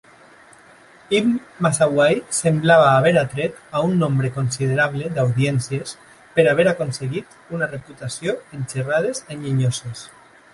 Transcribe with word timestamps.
Ibn 1.15 1.33
Masawayh 1.65 2.23
semblava 2.37 2.87
haver 2.93 3.11
atret 3.21 3.59
a 3.79 3.83
un 3.89 3.93
nombre 4.05 4.31
considerable 4.39 5.11
d"audiències, 5.19 5.93
per 6.39 6.47
haver 6.55 6.67
aconseguit 6.73 7.39
una 7.59 7.69
reputació 7.75 8.35
en 8.59 8.67
xerrades 8.75 9.23
enginyoses. 9.39 10.05